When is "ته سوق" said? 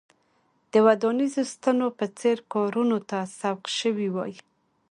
3.09-3.61